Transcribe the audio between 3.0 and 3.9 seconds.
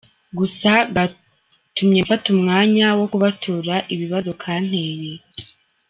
kubatura